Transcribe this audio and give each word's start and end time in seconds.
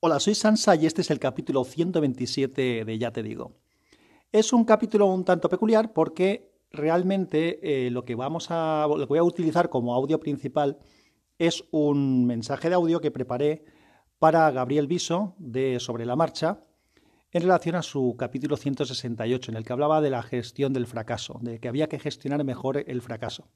Hola, 0.00 0.20
soy 0.20 0.36
Sansa 0.36 0.76
y 0.76 0.86
este 0.86 1.00
es 1.00 1.10
el 1.10 1.18
capítulo 1.18 1.64
127 1.64 2.84
de 2.84 2.98
Ya 3.00 3.10
te 3.10 3.24
digo. 3.24 3.56
Es 4.30 4.52
un 4.52 4.64
capítulo 4.64 5.06
un 5.06 5.24
tanto 5.24 5.48
peculiar 5.48 5.92
porque 5.92 6.52
realmente 6.70 7.58
eh, 7.86 7.90
lo, 7.90 8.04
que 8.04 8.14
vamos 8.14 8.46
a, 8.50 8.86
lo 8.88 8.96
que 8.96 9.06
voy 9.06 9.18
a 9.18 9.24
utilizar 9.24 9.68
como 9.68 9.96
audio 9.96 10.20
principal 10.20 10.78
es 11.36 11.64
un 11.72 12.26
mensaje 12.26 12.68
de 12.68 12.76
audio 12.76 13.00
que 13.00 13.10
preparé 13.10 13.64
para 14.20 14.48
Gabriel 14.52 14.86
Viso 14.86 15.34
de 15.36 15.80
Sobre 15.80 16.06
la 16.06 16.14
Marcha 16.14 16.60
en 17.32 17.42
relación 17.42 17.74
a 17.74 17.82
su 17.82 18.14
capítulo 18.16 18.56
168, 18.56 19.50
en 19.50 19.56
el 19.56 19.64
que 19.64 19.72
hablaba 19.72 20.00
de 20.00 20.10
la 20.10 20.22
gestión 20.22 20.72
del 20.72 20.86
fracaso, 20.86 21.40
de 21.42 21.58
que 21.58 21.66
había 21.66 21.88
que 21.88 21.98
gestionar 21.98 22.44
mejor 22.44 22.84
el 22.86 23.02
fracaso. 23.02 23.48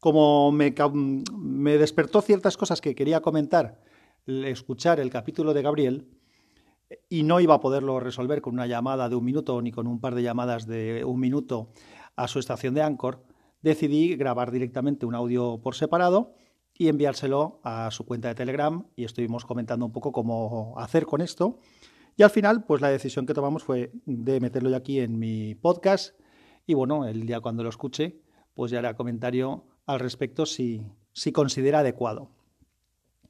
Como 0.00 0.52
me, 0.52 0.74
me 1.32 1.78
despertó 1.78 2.20
ciertas 2.20 2.58
cosas 2.58 2.82
que 2.82 2.94
quería 2.94 3.22
comentar, 3.22 3.80
escuchar 4.26 5.00
el 5.00 5.10
capítulo 5.10 5.54
de 5.54 5.62
Gabriel, 5.62 6.08
y 7.08 7.22
no 7.22 7.40
iba 7.40 7.54
a 7.54 7.60
poderlo 7.60 8.00
resolver 8.00 8.40
con 8.40 8.54
una 8.54 8.66
llamada 8.66 9.08
de 9.08 9.16
un 9.16 9.24
minuto 9.24 9.60
ni 9.62 9.72
con 9.72 9.86
un 9.86 10.00
par 10.00 10.14
de 10.14 10.22
llamadas 10.22 10.66
de 10.66 11.04
un 11.04 11.20
minuto 11.20 11.70
a 12.16 12.28
su 12.28 12.38
estación 12.38 12.74
de 12.74 12.82
Anchor, 12.82 13.24
decidí 13.62 14.16
grabar 14.16 14.50
directamente 14.50 15.06
un 15.06 15.14
audio 15.14 15.60
por 15.62 15.74
separado 15.74 16.34
y 16.74 16.88
enviárselo 16.88 17.60
a 17.64 17.90
su 17.90 18.04
cuenta 18.04 18.28
de 18.28 18.34
Telegram 18.34 18.86
y 18.96 19.04
estuvimos 19.04 19.44
comentando 19.44 19.86
un 19.86 19.92
poco 19.92 20.12
cómo 20.12 20.74
hacer 20.78 21.06
con 21.06 21.20
esto. 21.20 21.58
Y 22.16 22.22
al 22.22 22.30
final, 22.30 22.64
pues 22.64 22.80
la 22.80 22.90
decisión 22.90 23.26
que 23.26 23.34
tomamos 23.34 23.64
fue 23.64 23.92
de 24.06 24.40
meterlo 24.40 24.70
ya 24.70 24.76
aquí 24.76 25.00
en 25.00 25.18
mi 25.18 25.54
podcast 25.54 26.14
y 26.66 26.74
bueno, 26.74 27.06
el 27.06 27.26
día 27.26 27.40
cuando 27.40 27.62
lo 27.62 27.68
escuche, 27.68 28.20
pues 28.54 28.70
ya 28.70 28.78
hará 28.78 28.94
comentario 28.94 29.64
al 29.86 30.00
respecto 30.00 30.46
si, 30.46 30.82
si 31.12 31.32
considera 31.32 31.80
adecuado. 31.80 32.30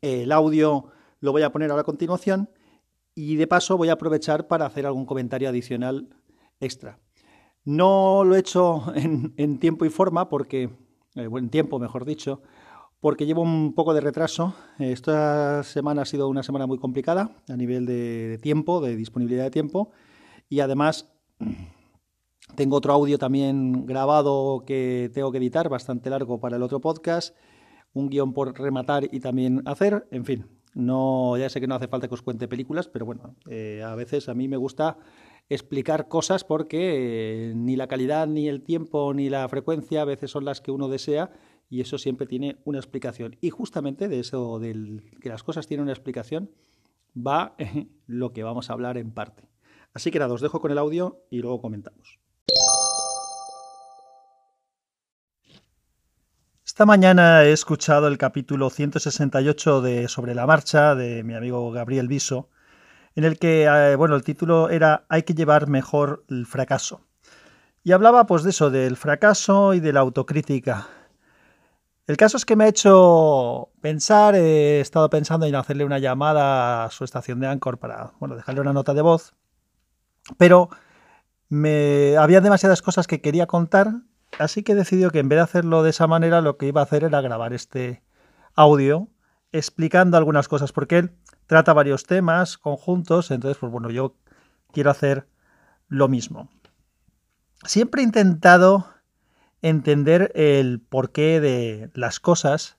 El 0.05 0.33
audio 0.33 0.89
lo 1.21 1.33
voy 1.33 1.41
a 1.41 1.51
poner 1.51 1.71
ahora 1.71 1.81
a 1.81 1.85
continuación 1.85 2.51
y 3.15 3.37
de 3.37 3.47
paso 3.47 3.79
voy 3.79 3.89
a 3.89 3.95
aprovechar 3.95 4.47
para 4.49 4.67
hacer 4.67 4.85
algún 4.85 5.07
comentario 5.07 5.49
adicional 5.49 6.11
extra. 6.61 6.99
No 7.65 8.23
lo 8.23 8.37
he 8.37 8.41
hecho 8.41 8.85
en, 8.95 9.59
tiempo 9.59 9.87
y 9.87 9.89
forma 9.89 10.29
porque, 10.29 10.65
eh, 11.15 11.29
en 11.35 11.49
tiempo 11.49 11.79
mejor 11.79 12.05
dicho, 12.05 12.43
porque 13.01 13.25
llevo 13.25 13.41
un 13.41 13.73
poco 13.73 13.95
de 13.95 14.03
retraso. 14.03 14.55
Esta 14.79 15.63
semana 15.63 16.03
ha 16.03 16.05
sido 16.05 16.29
una 16.29 16.43
semana 16.43 16.67
muy 16.67 16.77
complicada 16.77 17.31
a 17.49 17.57
nivel 17.57 17.87
de, 17.87 18.39
tiempo, 18.43 18.83
de 18.83 18.97
disponibilidad 18.97 19.45
de 19.45 19.51
tiempo. 19.51 19.91
Y 20.51 20.61
además 20.61 21.11
tengo 22.57 22.77
otro 22.77 22.93
audio 22.93 23.17
también 23.17 23.87
grabado 23.87 24.65
que 24.67 25.11
tengo 25.15 25.33
que 25.33 25.39
editar, 25.39 25.71
bastante 25.71 26.11
largo 26.11 26.41
para 26.41 26.57
el 26.57 26.63
otro 26.63 26.83
podcast, 26.83 27.35
un 27.95 28.11
guion 28.11 28.33
por 28.35 28.59
rematar 28.59 29.09
y 29.11 29.21
también 29.21 29.63
hacer. 29.65 30.07
En 30.11 30.25
fin, 30.25 30.47
no, 30.75 31.37
ya 31.39 31.49
sé 31.49 31.61
que 31.61 31.67
no 31.67 31.77
hace 31.77 31.89
falta 31.89 32.09
que 32.09 32.15
os 32.15 32.23
cuente 32.23 32.49
películas, 32.49 32.89
pero 32.89 33.07
bueno, 33.07 33.37
eh, 33.49 33.83
a 33.85 33.95
veces 33.95 34.29
a 34.29 34.35
mí 34.35 34.49
me 34.49 34.57
gusta 34.57 34.99
explicar 35.49 36.09
cosas 36.09 36.45
porque 36.45 37.51
eh, 37.51 37.55
ni 37.55 37.77
la 37.77 37.87
calidad, 37.87 38.27
ni 38.27 38.49
el 38.49 38.63
tiempo, 38.63 39.15
ni 39.15 39.31
la 39.31 39.49
frecuencia 39.49 40.03
a 40.03 40.05
veces 40.05 40.31
son 40.31 40.45
las 40.45 40.61
que 40.61 40.73
uno 40.73 40.89
desea 40.89 41.31
y 41.71 41.81
eso 41.81 41.97
siempre 41.97 42.27
tiene 42.27 42.59
una 42.65 42.79
explicación. 42.79 43.37
Y 43.41 43.51
justamente 43.51 44.09
de 44.09 44.21
eso, 44.21 44.59
del 44.59 45.03
que 45.21 45.29
las 45.29 45.43
cosas 45.43 45.67
tienen 45.67 45.85
una 45.85 45.93
explicación, 45.93 46.51
va 47.17 47.57
lo 48.07 48.33
que 48.33 48.43
vamos 48.43 48.69
a 48.69 48.73
hablar 48.73 48.99
en 48.99 49.13
parte. 49.13 49.49
Así 49.93 50.11
que 50.11 50.19
nada, 50.19 50.35
os 50.35 50.41
dejo 50.41 50.61
con 50.61 50.73
el 50.73 50.79
audio 50.79 51.25
y 51.31 51.39
luego 51.39 51.61
comentamos. 51.61 52.24
Esta 56.75 56.87
mañana 56.87 57.45
he 57.45 57.53
escuchado 57.53 58.09
el 58.09 58.19
capítulo 58.19 58.69
168 58.69 59.81
de 59.81 60.09
Sobre 60.09 60.35
la 60.35 60.45
Marcha 60.45 60.97
de 60.97 61.23
mi 61.23 61.37
amigo 61.37 61.71
Gabriel 61.71 62.09
Viso, 62.09 62.49
en 63.15 63.23
el 63.23 63.39
que, 63.39 63.67
eh, 63.67 63.95
bueno, 63.95 64.17
el 64.17 64.25
título 64.25 64.69
era 64.71 65.05
Hay 65.09 65.23
que 65.23 65.35
llevar 65.35 65.69
mejor 65.69 66.25
el 66.29 66.47
fracaso. 66.47 67.03
Y 67.85 67.93
hablaba 67.93 68.27
pues 68.27 68.43
de 68.43 68.51
eso, 68.51 68.71
del 68.71 68.97
fracaso 68.97 69.75
y 69.75 69.79
de 69.79 69.93
la 69.93 70.01
autocrítica. 70.01 70.89
El 72.09 72.17
caso 72.17 72.39
es 72.39 72.45
que 72.45 72.57
me 72.57 72.65
ha 72.65 72.69
hecho 72.69 73.69
pensar, 73.81 74.35
he 74.35 74.81
estado 74.81 75.09
pensando 75.11 75.47
en 75.47 75.55
hacerle 75.55 75.85
una 75.85 76.01
llamada 76.01 76.87
a 76.87 76.91
su 76.91 77.05
estación 77.05 77.39
de 77.39 77.47
Anchor 77.47 77.79
para, 77.79 78.15
bueno, 78.19 78.35
dejarle 78.35 78.63
una 78.63 78.73
nota 78.73 78.95
de 78.95 79.03
voz, 79.03 79.37
pero 80.39 80.71
me 81.49 82.17
había 82.17 82.41
demasiadas 82.41 82.83
cosas 82.83 83.07
que 83.07 83.21
quería 83.21 83.47
contar, 83.47 83.93
así 84.39 84.63
que 84.63 84.73
he 84.73 84.75
decidido 84.75 85.11
que 85.11 85.19
en 85.19 85.29
vez 85.29 85.39
de 85.39 85.43
hacerlo 85.43 85.83
de 85.83 85.91
esa 85.91 86.07
manera, 86.07 86.41
lo 86.41 86.57
que 86.57 86.67
iba 86.67 86.81
a 86.81 86.85
hacer 86.85 87.05
era 87.05 87.21
grabar 87.21 87.53
este 87.53 88.03
audio 88.55 89.09
explicando 89.53 90.17
algunas 90.17 90.49
cosas, 90.49 90.73
porque 90.73 90.99
él 90.99 91.13
trata 91.47 91.73
varios 91.73 92.05
temas 92.05 92.59
conjuntos, 92.59 93.31
entonces, 93.31 93.59
pues 93.59 93.71
bueno, 93.71 93.91
yo 93.91 94.17
quiero 94.73 94.91
hacer 94.91 95.29
lo 95.89 96.09
mismo. 96.09 96.49
Siempre 97.65 98.03
he 98.03 98.05
intentado 98.05 98.89
entender 99.63 100.33
el 100.35 100.81
porqué 100.81 101.41
de 101.41 101.91
las 101.95 102.21
cosas, 102.21 102.79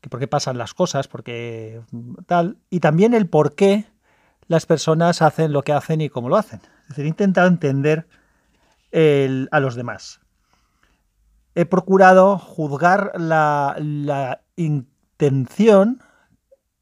que 0.00 0.08
por 0.08 0.20
qué 0.20 0.28
pasan 0.28 0.58
las 0.58 0.74
cosas, 0.74 1.08
porque 1.08 1.82
tal, 2.26 2.58
y 2.70 2.80
también 2.80 3.14
el 3.14 3.28
por 3.28 3.54
qué 3.54 3.86
las 4.46 4.66
personas 4.66 5.22
hacen 5.22 5.52
lo 5.52 5.62
que 5.62 5.72
hacen 5.72 6.00
y 6.00 6.08
cómo 6.08 6.28
lo 6.28 6.36
hacen. 6.36 6.60
Es 6.82 6.88
decir, 6.88 7.04
he 7.06 7.08
intentado 7.08 7.48
entender 7.48 8.08
a 8.92 9.60
los 9.60 9.74
demás. 9.74 10.20
He 11.54 11.66
procurado 11.66 12.38
juzgar 12.38 13.12
la, 13.16 14.40
intención 14.56 16.02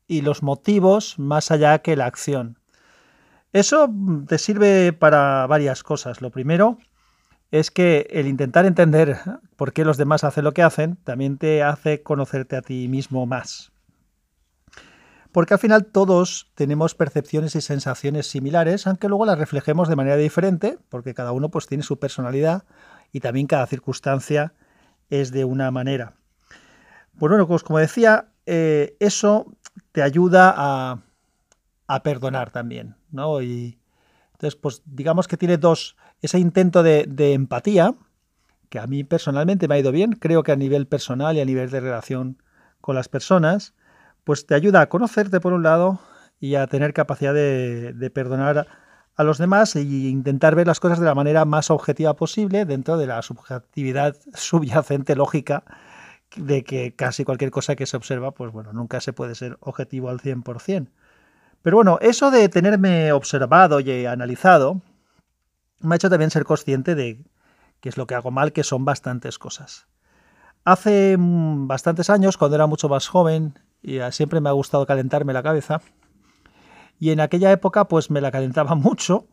y 0.06 0.22
los 0.22 0.42
motivos 0.42 1.18
más 1.18 1.50
allá 1.50 1.78
que 1.78 1.96
la 1.96 2.06
acción. 2.06 2.58
Eso 3.52 3.88
te 4.26 4.38
sirve 4.38 4.92
para 4.92 5.46
varias 5.46 5.82
cosas. 5.82 6.20
Lo 6.20 6.30
primero, 6.30 6.78
es 7.50 7.70
que 7.70 8.06
el 8.10 8.26
intentar 8.26 8.66
entender 8.66 9.18
por 9.56 9.72
qué 9.72 9.84
los 9.84 9.96
demás 9.96 10.24
hacen 10.24 10.44
lo 10.44 10.52
que 10.52 10.62
hacen 10.62 10.96
también 10.96 11.38
te 11.38 11.62
hace 11.62 12.02
conocerte 12.02 12.56
a 12.56 12.62
ti 12.62 12.88
mismo 12.88 13.26
más. 13.26 13.72
Porque 15.32 15.54
al 15.54 15.60
final 15.60 15.86
todos 15.86 16.50
tenemos 16.54 16.94
percepciones 16.94 17.54
y 17.54 17.60
sensaciones 17.60 18.26
similares, 18.26 18.86
aunque 18.86 19.08
luego 19.08 19.26
las 19.26 19.38
reflejemos 19.38 19.88
de 19.88 19.96
manera 19.96 20.16
diferente, 20.16 20.78
porque 20.88 21.14
cada 21.14 21.32
uno 21.32 21.50
pues 21.50 21.66
tiene 21.66 21.84
su 21.84 21.98
personalidad 21.98 22.64
y 23.12 23.20
también 23.20 23.46
cada 23.46 23.66
circunstancia 23.66 24.54
es 25.10 25.32
de 25.32 25.44
una 25.44 25.70
manera. 25.70 26.14
Pues 27.18 27.30
bueno, 27.30 27.46
pues 27.48 27.62
como 27.62 27.78
decía, 27.78 28.28
eh, 28.46 28.96
eso 29.00 29.52
te 29.92 30.02
ayuda 30.02 30.54
a, 30.56 31.02
a 31.86 32.02
perdonar 32.02 32.50
también, 32.50 32.96
¿no? 33.10 33.42
Y 33.42 33.78
entonces, 34.38 34.54
pues 34.54 34.82
digamos 34.84 35.26
que 35.26 35.36
tiene 35.36 35.56
dos, 35.56 35.96
ese 36.22 36.38
intento 36.38 36.84
de, 36.84 37.32
empatía, 37.32 37.96
que 38.68 38.78
a 38.78 38.86
mí 38.86 39.02
personalmente 39.02 39.66
me 39.66 39.74
ha 39.74 39.78
ido 39.80 39.90
bien, 39.90 40.12
creo 40.12 40.44
que 40.44 40.52
a 40.52 40.56
nivel 40.56 40.86
personal 40.86 41.36
y 41.36 41.40
a 41.40 41.44
nivel 41.44 41.70
de 41.70 41.80
relación 41.80 42.40
con 42.80 42.94
las 42.94 43.08
personas, 43.08 43.74
pues 44.22 44.46
te 44.46 44.54
ayuda 44.54 44.80
a 44.80 44.88
conocerte 44.88 45.40
por 45.40 45.52
un 45.52 45.64
lado 45.64 45.98
y 46.38 46.54
a 46.54 46.68
tener 46.68 46.92
capacidad 46.92 47.34
de, 47.34 48.10
perdonar 48.14 48.68
a 49.18 49.24
los 49.24 49.36
demás 49.36 49.74
e 49.74 49.82
intentar 49.82 50.54
ver 50.54 50.68
las 50.68 50.78
cosas 50.78 51.00
de 51.00 51.04
la 51.04 51.14
manera 51.14 51.44
más 51.44 51.72
objetiva 51.72 52.14
posible 52.14 52.64
dentro 52.64 52.96
de 52.96 53.08
la 53.08 53.20
subjetividad 53.20 54.16
subyacente 54.34 55.16
lógica 55.16 55.64
de 56.36 56.62
que 56.62 56.94
casi 56.94 57.24
cualquier 57.24 57.50
cosa 57.50 57.74
que 57.74 57.86
se 57.86 57.96
observa, 57.96 58.30
pues 58.30 58.52
bueno, 58.52 58.72
nunca 58.72 59.00
se 59.00 59.12
puede 59.12 59.34
ser 59.34 59.58
objetivo 59.60 60.08
al 60.08 60.20
100%. 60.20 60.88
Pero 61.62 61.76
bueno, 61.76 61.98
eso 62.00 62.30
de 62.30 62.48
tenerme 62.48 63.10
observado 63.10 63.80
y 63.80 64.06
analizado, 64.06 64.82
me 65.80 65.94
ha 65.94 65.96
hecho 65.96 66.10
también 66.10 66.30
ser 66.30 66.44
consciente 66.44 66.94
de 66.94 67.20
qué 67.80 67.88
es 67.88 67.96
lo 67.96 68.06
que 68.06 68.14
hago 68.14 68.30
mal, 68.30 68.52
que 68.52 68.62
son 68.62 68.84
bastantes 68.84 69.36
cosas. 69.40 69.88
Hace 70.64 71.16
mm, 71.18 71.66
bastantes 71.66 72.08
años, 72.08 72.36
cuando 72.36 72.54
era 72.54 72.68
mucho 72.68 72.88
más 72.88 73.08
joven, 73.08 73.58
y 73.82 73.98
siempre 74.12 74.40
me 74.40 74.48
ha 74.48 74.52
gustado 74.52 74.86
calentarme 74.86 75.32
la 75.32 75.42
cabeza, 75.42 75.80
y 76.98 77.10
en 77.10 77.20
aquella 77.20 77.52
época 77.52 77.86
pues 77.88 78.10
me 78.10 78.20
la 78.20 78.30
calentaba 78.30 78.74
mucho. 78.76 79.26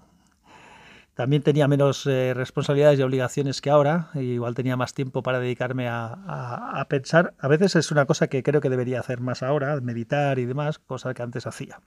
También 1.13 1.43
tenía 1.43 1.69
menos 1.69 2.05
eh, 2.07 2.33
responsabilidades 2.33 2.99
y 2.99 3.03
obligaciones 3.03 3.61
que 3.61 3.69
ahora, 3.69 4.09
igual 4.15 4.53
tenía 4.53 4.75
más 4.75 4.93
tiempo 4.93 5.23
para 5.23 5.39
dedicarme 5.39 5.87
a, 5.87 6.07
a 6.07 6.85
pensar. 6.89 7.33
A 7.39 7.47
veces 7.47 7.77
es 7.77 7.89
una 7.91 8.05
cosa 8.05 8.27
que 8.27 8.43
creo 8.43 8.59
que 8.59 8.69
debería 8.69 8.99
hacer 8.99 9.21
más 9.21 9.41
ahora, 9.41 9.79
meditar 9.79 10.39
y 10.39 10.45
demás, 10.45 10.77
cosa 10.77 11.13
que 11.13 11.23
antes 11.23 11.47
hacía. 11.47 11.79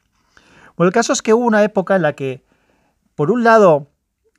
Bueno, 0.78 0.88
el 0.88 0.94
caso 0.94 1.12
es 1.12 1.20
que 1.20 1.34
hubo 1.34 1.44
una 1.44 1.62
época 1.62 1.96
en 1.96 2.02
la 2.02 2.14
que, 2.14 2.42
por 3.16 3.30
un 3.30 3.44
lado, 3.44 3.90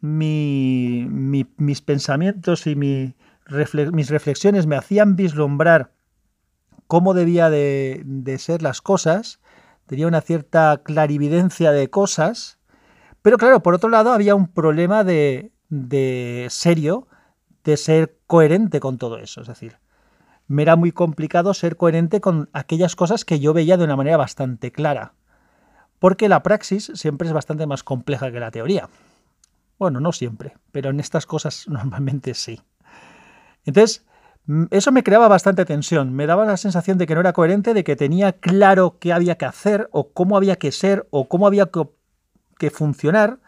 mis 0.02 1.82
pensamientos 1.82 2.66
y 2.66 2.76
mis 2.76 3.14
reflexiones 3.46 4.66
me 4.66 4.76
hacían 4.76 5.16
vislumbrar 5.16 5.92
cómo 6.88 7.14
debía 7.14 7.50
de, 7.50 8.36
ser 8.40 8.62
las 8.62 8.82
cosas, 8.82 9.40
tenía 9.90 10.06
una 10.06 10.22
cierta 10.22 10.82
clarividencia 10.84 11.72
de 11.72 11.90
cosas, 11.90 12.60
pero 13.24 13.40
claro, 13.40 13.64
por 13.64 13.74
otro 13.74 13.90
lado 13.90 14.14
había 14.14 14.36
un 14.36 14.48
problema 14.48 15.04
de, 15.04 15.52
de 15.70 16.46
serio 16.52 17.08
de 17.64 17.76
ser 17.76 18.20
coherente 18.28 18.80
con 18.80 19.00
todo 19.00 19.18
eso, 19.18 19.42
es 19.42 19.48
decir, 19.48 19.78
me 20.48 20.62
era 20.62 20.76
muy 20.76 20.92
complicado 20.92 21.56
ser 21.56 21.76
coherente 21.76 22.22
con 22.22 22.50
aquellas 22.54 22.96
cosas 22.96 23.26
que 23.26 23.40
yo 23.40 23.52
veía 23.52 23.78
de 23.78 23.84
una 23.84 23.96
manera 23.96 24.18
bastante 24.18 24.72
clara. 24.72 25.14
porque 25.98 26.30
la 26.30 26.44
praxis 26.44 26.92
siempre 26.94 27.28
es 27.28 27.34
bastante 27.34 27.66
más 27.66 27.84
compleja 27.84 28.32
que 28.32 28.40
la 28.40 28.52
teoría. 28.52 28.90
Bueno, 29.80 30.00
no 30.00 30.12
siempre, 30.12 30.56
pero 30.72 30.92
en 30.92 31.00
estas 31.00 31.26
cosas 31.26 31.68
normalmente 31.68 32.36
sí. 32.36 32.62
Entonces, 33.66 34.06
eso 34.72 34.92
me 34.92 35.04
creaba 35.04 35.28
bastante 35.28 35.66
tensión, 35.66 36.14
me 36.14 36.26
daba 36.26 36.46
la 36.46 36.58
sensación 36.58 36.98
de 36.98 37.06
que 37.06 37.14
no 37.14 37.22
era 37.22 37.34
coherente, 37.34 37.74
de 37.74 37.84
que 37.84 37.96
tenía 37.96 38.34
claro 38.34 38.98
qué 39.00 39.14
había 39.14 39.38
que 39.38 39.46
hacer 39.46 39.90
o 39.92 40.12
cómo 40.12 40.38
había 40.38 40.56
que 40.56 40.72
ser 40.72 41.08
o 41.12 41.28
cómo 41.28 41.46
había 41.46 41.70
que, 42.58 42.70
funcionar, 42.72 43.40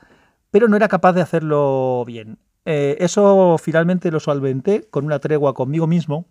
pero 0.51 0.67
no 0.67 0.75
era 0.75 0.88
capaz 0.88 1.13
de 1.13 1.21
hacerlo 1.21 2.03
bien. 2.05 2.38
Eh, 2.65 2.97
eso 2.99 3.57
finalmente 3.57 4.11
lo 4.11 4.19
solventé 4.19 4.88
con 4.89 5.05
una 5.05 5.19
tregua 5.19 5.55
conmigo 5.55 5.88
mismo, 5.88 6.27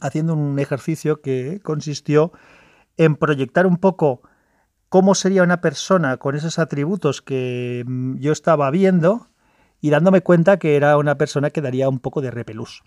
haciendo 0.00 0.34
un 0.34 0.58
ejercicio 0.58 1.22
que 1.22 1.60
consistió 1.62 2.32
en 2.98 3.16
proyectar 3.16 3.66
un 3.66 3.78
poco 3.78 4.22
cómo 4.88 5.14
sería 5.14 5.42
una 5.42 5.60
persona 5.60 6.16
con 6.18 6.36
esos 6.36 6.58
atributos 6.58 7.22
que 7.22 7.84
mm, 7.86 8.18
yo 8.18 8.32
estaba 8.32 8.70
viendo 8.70 9.28
y 9.80 9.90
dándome 9.90 10.20
cuenta 10.22 10.58
que 10.58 10.76
era 10.76 10.96
una 10.96 11.16
persona 11.16 11.50
que 11.50 11.60
daría 11.60 11.88
un 11.88 12.00
poco 12.00 12.20
de 12.20 12.30
repelús, 12.30 12.82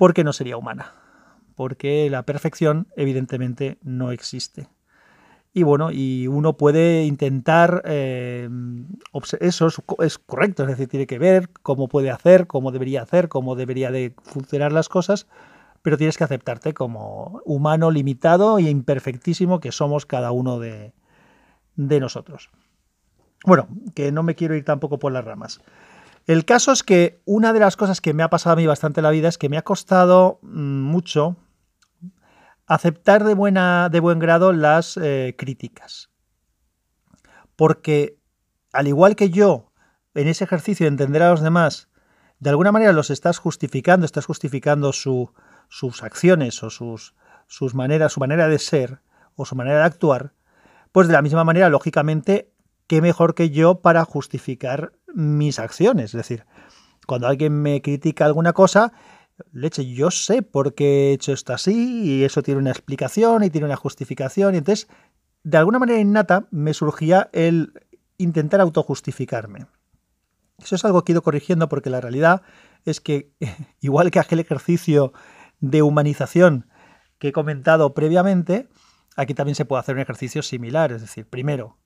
porque 0.00 0.24
no 0.24 0.32
sería 0.32 0.56
humana, 0.56 0.94
porque 1.56 2.08
la 2.08 2.22
perfección 2.22 2.86
evidentemente 2.96 3.76
no 3.82 4.12
existe. 4.12 4.66
Y 5.52 5.62
bueno, 5.62 5.90
y 5.92 6.26
uno 6.26 6.56
puede 6.56 7.04
intentar, 7.04 7.82
eh, 7.84 8.48
eso 9.40 9.66
es, 9.98 10.18
correcto, 10.18 10.62
es 10.62 10.70
decir, 10.70 10.88
tiene 10.88 11.06
que 11.06 11.18
ver 11.18 11.50
cómo 11.62 11.86
puede 11.86 12.10
hacer, 12.10 12.46
cómo 12.46 12.72
debería 12.72 13.02
hacer, 13.02 13.28
cómo 13.28 13.56
debería 13.56 13.90
de 13.90 14.14
funcionar 14.22 14.72
las 14.72 14.88
cosas, 14.88 15.26
pero 15.82 15.98
tienes 15.98 16.16
que 16.16 16.24
aceptarte 16.24 16.72
como 16.72 17.42
humano 17.44 17.90
limitado 17.90 18.56
e 18.56 18.62
imperfectísimo 18.70 19.60
que 19.60 19.70
somos 19.70 20.06
cada 20.06 20.32
uno 20.32 20.58
de, 20.58 20.94
de 21.76 22.00
nosotros. 22.00 22.48
Bueno, 23.44 23.68
que 23.94 24.12
no 24.12 24.22
me 24.22 24.34
quiero 24.34 24.54
ir 24.54 24.64
tampoco 24.64 24.98
por 24.98 25.12
las 25.12 25.26
ramas. 25.26 25.60
El 26.26 26.44
caso 26.44 26.72
es 26.72 26.82
que 26.82 27.20
una 27.24 27.52
de 27.52 27.60
las 27.60 27.76
cosas 27.76 28.00
que 28.00 28.14
me 28.14 28.22
ha 28.22 28.30
pasado 28.30 28.52
a 28.54 28.56
mí 28.56 28.66
bastante 28.66 29.00
en 29.00 29.04
la 29.04 29.10
vida 29.10 29.28
es 29.28 29.38
que 29.38 29.48
me 29.48 29.58
ha 29.58 29.62
costado 29.62 30.38
mm, 30.42 30.80
mucho 30.82 31.36
aceptar 32.66 33.24
de, 33.24 33.34
buena, 33.34 33.88
de 33.88 33.98
buen 33.98 34.20
grado 34.20 34.52
las 34.52 34.96
eh, 34.96 35.34
críticas. 35.36 36.10
Porque 37.56 38.20
al 38.72 38.86
igual 38.86 39.16
que 39.16 39.30
yo, 39.30 39.72
en 40.14 40.28
ese 40.28 40.44
ejercicio 40.44 40.84
de 40.84 40.90
entender 40.90 41.22
a 41.22 41.30
los 41.30 41.42
demás, 41.42 41.88
de 42.38 42.50
alguna 42.50 42.72
manera 42.72 42.92
los 42.92 43.10
estás 43.10 43.38
justificando, 43.38 44.06
estás 44.06 44.26
justificando 44.26 44.92
sus 44.92 46.02
acciones 46.02 46.62
o 46.62 46.70
sus, 46.70 47.14
sus 47.48 47.74
maneras, 47.74 48.12
su 48.12 48.20
manera 48.20 48.48
de 48.48 48.58
ser 48.58 49.00
o 49.34 49.44
su 49.44 49.56
manera 49.56 49.78
de 49.78 49.84
actuar, 49.84 50.32
pues 50.92 51.08
de 51.08 51.12
la 51.12 51.22
misma 51.22 51.44
manera, 51.44 51.68
lógicamente, 51.68 52.52
qué 52.86 53.00
mejor 53.02 53.34
que 53.34 53.50
yo 53.50 53.80
para 53.80 54.04
justificar 54.04 54.92
mis 55.14 55.58
acciones. 55.58 56.06
Es 56.06 56.18
decir, 56.18 56.44
cuando 57.06 57.26
alguien 57.26 57.60
me 57.60 57.82
critica 57.82 58.24
alguna 58.24 58.52
cosa, 58.52 58.92
leche, 59.52 59.86
yo 59.92 60.10
sé 60.10 60.42
por 60.42 60.74
qué 60.74 61.10
he 61.10 61.12
hecho 61.12 61.32
esto 61.32 61.52
así 61.52 62.02
y 62.04 62.24
eso 62.24 62.42
tiene 62.42 62.60
una 62.60 62.70
explicación 62.70 63.44
y 63.44 63.50
tiene 63.50 63.66
una 63.66 63.76
justificación. 63.76 64.54
Y 64.54 64.58
entonces, 64.58 64.88
de 65.42 65.58
alguna 65.58 65.78
manera 65.78 66.00
innata, 66.00 66.46
me 66.50 66.74
surgía 66.74 67.30
el 67.32 67.72
intentar 68.18 68.60
autojustificarme. 68.60 69.66
Eso 70.58 70.74
es 70.74 70.84
algo 70.84 71.04
que 71.04 71.12
he 71.12 71.14
ido 71.14 71.22
corrigiendo 71.22 71.68
porque 71.68 71.90
la 71.90 72.00
realidad 72.00 72.42
es 72.84 73.00
que, 73.00 73.32
igual 73.80 74.10
que 74.10 74.20
aquel 74.20 74.40
ejercicio 74.40 75.12
de 75.60 75.82
humanización 75.82 76.68
que 77.18 77.28
he 77.28 77.32
comentado 77.32 77.92
previamente, 77.92 78.68
Aquí 79.16 79.34
también 79.34 79.54
se 79.54 79.64
puede 79.64 79.80
hacer 79.80 79.96
un 79.96 80.00
ejercicio 80.00 80.42
similar, 80.42 80.92
es 80.92 81.02
decir, 81.02 81.26
primero, 81.26 81.76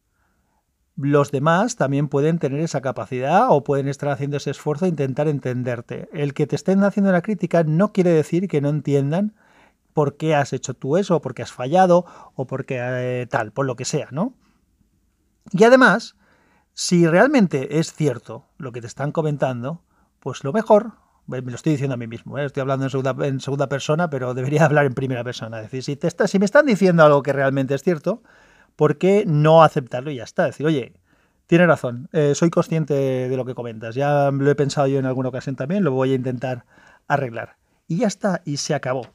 los 0.97 1.31
demás 1.31 1.77
también 1.77 2.09
pueden 2.09 2.39
tener 2.39 2.61
esa 2.61 2.81
capacidad 2.81 3.47
o 3.51 3.65
pueden 3.65 3.89
estar 3.89 4.11
haciendo 4.11 4.37
ese 4.37 4.51
esfuerzo 4.51 4.85
de 4.85 4.91
intentar 4.91 5.29
entenderte. 5.29 6.09
El 6.13 6.35
que 6.35 6.47
te 6.47 6.57
estén 6.57 6.85
haciendo 6.85 7.11
la 7.11 7.23
crítica 7.23 7.65
no 7.65 7.93
quiere 7.93 8.11
decir 8.11 8.49
que 8.49 8.61
no 8.61 8.69
entiendan 8.69 9.35
por 9.93 10.17
qué 10.17 10.35
has 10.35 10.53
hecho 10.53 10.75
tú 10.75 10.97
eso, 10.97 11.17
o 11.17 11.21
por 11.21 11.35
qué 11.35 11.43
has 11.43 11.53
fallado, 11.53 12.05
o 12.35 12.47
por 12.47 12.67
qué 12.67 12.79
eh, 12.81 13.27
tal, 13.29 13.53
por 13.53 13.67
lo 13.67 13.77
que 13.77 13.85
sea, 13.85 14.09
¿no? 14.11 14.35
Y 15.53 15.65
además, 15.65 16.17
si 16.73 17.07
realmente 17.07 17.79
es 17.79 17.93
cierto 17.93 18.47
lo 18.59 18.73
que 18.73 18.81
te 18.81 18.87
están 18.87 19.13
comentando, 19.13 19.83
pues 20.21 20.43
lo 20.43 20.53
mejor 20.53 20.93
me 21.27 21.41
lo 21.41 21.55
estoy 21.55 21.73
diciendo 21.73 21.95
a 21.95 21.97
mí 21.97 22.07
mismo, 22.07 22.39
¿eh? 22.39 22.45
estoy 22.45 22.61
hablando 22.61 22.85
en 22.85 23.41
segunda, 23.41 23.69
persona, 23.69 24.11
pero 24.11 24.35
debería 24.35 24.65
hablar 24.67 24.87
en 24.87 24.95
primera 24.95 25.25
persona. 25.25 25.59
Es 25.59 25.71
decir, 25.71 25.83
si, 25.83 25.97
te 25.97 26.29
si 26.29 26.39
me 26.39 26.45
están 26.45 26.67
diciendo 26.67 27.05
algo 27.05 27.23
que 27.23 27.33
realmente 27.33 27.75
es 27.75 27.83
cierto, 27.83 28.23
¿por 28.77 28.99
qué 28.99 29.25
no 29.27 29.63
aceptarlo 29.63 30.11
y 30.11 30.17
ya 30.17 30.25
está? 30.25 30.45
decir, 30.47 30.67
oye, 30.67 30.93
tienes 31.47 31.67
razón, 31.67 32.09
eh, 32.13 32.35
soy 32.35 32.51
consciente 32.51 32.95
de 32.95 33.37
lo 33.37 33.45
que 33.45 33.55
comentas, 33.55 33.95
ya 33.95 34.31
lo 34.31 34.51
he 34.51 34.55
pensado 34.55 34.87
yo 34.87 34.99
en 34.99 35.07
alguna 35.07 35.29
ocasión 35.29 35.57
también, 35.57 35.85
lo 35.85 35.93
voy 35.93 36.13
a 36.13 36.15
intentar 36.15 36.65
arreglar. 37.09 37.57
Y 37.87 37.99
ya 37.99 38.07
está, 38.07 38.41
y 38.45 38.57
se 38.57 38.75
acabó. 38.75 39.09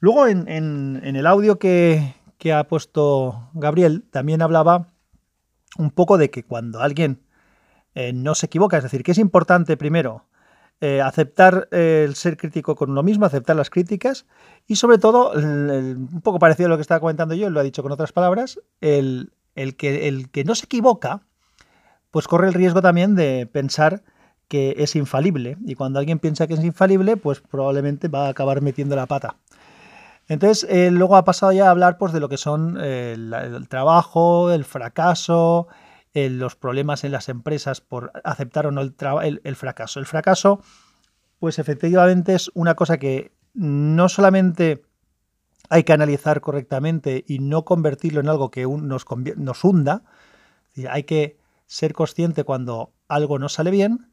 Luego 0.00 0.26
en, 0.26 0.46
el 1.02 1.26
audio 1.26 1.58
que, 1.58 2.14
ha 2.54 2.64
puesto 2.64 3.50
Gabriel 3.54 4.04
también 4.10 4.42
hablaba 4.42 4.88
un 5.78 5.90
poco 5.90 6.16
de 6.16 6.30
que 6.30 6.44
cuando 6.44 6.80
alguien 6.80 7.22
eh, 7.94 8.12
no 8.12 8.34
se 8.34 8.46
equivoca, 8.46 8.76
es 8.76 8.82
decir, 8.82 9.02
que 9.02 9.12
es 9.12 9.18
importante 9.18 9.76
primero 9.76 10.24
eh, 10.82 11.00
aceptar 11.00 11.68
eh, 11.70 12.04
el 12.06 12.16
ser 12.16 12.36
crítico 12.36 12.76
con 12.76 12.90
uno 12.90 13.02
mismo, 13.02 13.24
aceptar 13.24 13.56
las 13.56 13.70
críticas 13.70 14.26
y 14.66 14.76
sobre 14.76 14.98
todo, 14.98 15.32
un 15.32 16.20
poco 16.22 16.38
parecido 16.38 16.66
a 16.66 16.70
lo 16.70 16.76
que 16.76 16.82
estaba 16.82 17.00
comentando 17.00 17.34
yo, 17.34 17.48
lo 17.48 17.60
ha 17.60 17.62
dicho 17.62 17.82
con 17.82 17.92
otras 17.92 18.12
palabras, 18.12 18.60
el, 18.82 19.30
que, 19.78 20.08
el 20.08 20.30
que 20.30 20.44
no 20.44 20.54
se 20.54 20.66
equivoca, 20.66 21.22
pues 22.10 22.28
corre 22.28 22.48
el 22.48 22.54
riesgo 22.54 22.82
también 22.82 23.14
de 23.14 23.48
pensar 23.50 24.02
que 24.48 24.74
es 24.78 24.96
infalible 24.96 25.56
y 25.64 25.76
cuando 25.76 25.98
alguien 25.98 26.18
piensa 26.18 26.46
que 26.46 26.54
es 26.54 26.62
infalible, 26.62 27.16
pues 27.16 27.40
probablemente 27.40 28.08
va 28.08 28.26
a 28.26 28.30
acabar 28.30 28.60
metiendo 28.60 28.96
la 28.96 29.06
pata. 29.06 29.36
Entonces, 30.28 30.68
eh, 30.68 30.90
luego 30.90 31.16
ha 31.16 31.24
pasado 31.24 31.52
ya 31.52 31.68
a 31.68 31.70
hablar 31.70 31.96
pues, 31.96 32.12
de 32.12 32.20
lo 32.20 32.28
que 32.28 32.36
son 32.36 32.78
el 32.78 33.66
trabajo, 33.68 34.50
el 34.50 34.64
fracaso, 34.64 35.68
los 36.16 36.56
problemas 36.56 37.04
en 37.04 37.12
las 37.12 37.28
empresas 37.28 37.80
por 37.80 38.10
aceptar 38.24 38.66
o 38.66 38.70
no 38.70 38.80
el, 38.80 39.40
el, 39.44 39.56
fracaso. 39.56 40.00
El 40.00 40.06
fracaso, 40.06 40.62
pues 41.38 41.58
efectivamente 41.58 42.34
es 42.34 42.50
una 42.54 42.74
cosa 42.74 42.98
que 42.98 43.32
no 43.52 44.08
solamente 44.08 44.82
hay 45.68 45.84
que 45.84 45.92
analizar 45.92 46.40
correctamente 46.40 47.24
y 47.26 47.38
no 47.40 47.64
convertirlo 47.64 48.20
en 48.20 48.28
algo 48.28 48.50
que 48.50 48.66
nos, 48.66 49.04
nos 49.36 49.64
hunda, 49.64 50.04
hay 50.88 51.02
que 51.02 51.38
ser 51.66 51.92
consciente 51.92 52.44
cuando 52.44 52.92
algo 53.08 53.38
no 53.38 53.48
sale 53.48 53.70
bien, 53.70 54.10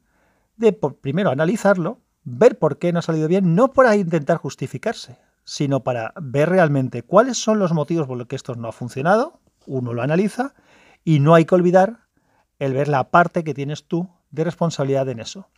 de 0.56 0.72
primero 0.72 1.30
analizarlo, 1.30 2.00
ver 2.24 2.58
por 2.58 2.78
qué 2.78 2.92
no 2.92 2.98
ha 2.98 3.02
salido 3.02 3.28
bien, 3.28 3.54
no 3.54 3.72
para 3.72 3.96
intentar 3.96 4.36
justificarse, 4.36 5.18
sino 5.44 5.80
para 5.84 6.12
ver 6.20 6.48
realmente 6.48 7.02
cuáles 7.02 7.38
son 7.38 7.58
los 7.58 7.72
motivos 7.72 8.06
por 8.06 8.18
los 8.18 8.26
que 8.26 8.36
esto 8.36 8.54
no 8.54 8.68
ha 8.68 8.72
funcionado, 8.72 9.40
uno 9.66 9.92
lo 9.92 10.02
analiza, 10.02 10.54
y 11.04 11.20
no 11.20 11.34
hay 11.34 11.44
que 11.44 11.54
olvidar 11.54 12.00
el 12.58 12.72
ver 12.72 12.88
la 12.88 13.10
parte 13.10 13.44
que 13.44 13.54
tienes 13.54 13.84
tú 13.86 14.08
de 14.30 14.44
responsabilidad 14.44 15.08
en 15.08 15.20
eso. 15.20 15.48